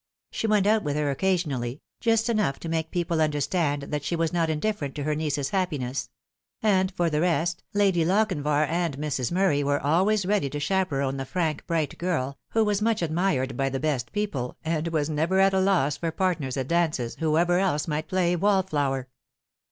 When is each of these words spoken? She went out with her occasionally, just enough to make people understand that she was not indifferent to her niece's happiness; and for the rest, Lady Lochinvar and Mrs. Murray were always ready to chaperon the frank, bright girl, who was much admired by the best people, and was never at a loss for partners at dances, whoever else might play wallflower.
She 0.31 0.47
went 0.47 0.65
out 0.65 0.81
with 0.81 0.95
her 0.95 1.11
occasionally, 1.11 1.79
just 1.99 2.27
enough 2.27 2.59
to 2.61 2.69
make 2.69 2.89
people 2.89 3.21
understand 3.21 3.83
that 3.83 4.03
she 4.03 4.15
was 4.15 4.33
not 4.33 4.49
indifferent 4.49 4.95
to 4.95 5.03
her 5.03 5.13
niece's 5.13 5.49
happiness; 5.51 6.09
and 6.63 6.91
for 6.91 7.07
the 7.07 7.21
rest, 7.21 7.63
Lady 7.75 8.03
Lochinvar 8.03 8.65
and 8.65 8.97
Mrs. 8.97 9.31
Murray 9.31 9.63
were 9.63 9.79
always 9.79 10.25
ready 10.25 10.49
to 10.49 10.59
chaperon 10.59 11.17
the 11.17 11.23
frank, 11.25 11.67
bright 11.67 11.99
girl, 11.99 12.35
who 12.53 12.65
was 12.65 12.81
much 12.81 13.03
admired 13.03 13.55
by 13.55 13.69
the 13.69 13.79
best 13.79 14.11
people, 14.11 14.57
and 14.65 14.87
was 14.87 15.07
never 15.07 15.39
at 15.39 15.53
a 15.53 15.59
loss 15.59 15.97
for 15.97 16.09
partners 16.11 16.57
at 16.57 16.67
dances, 16.69 17.15
whoever 17.19 17.59
else 17.59 17.87
might 17.87 18.07
play 18.07 18.35
wallflower. 18.35 19.07